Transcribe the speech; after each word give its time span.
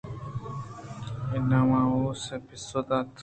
اِناںمومس 1.35 2.23
ءَپسو 2.35 2.79
دات 2.87 3.09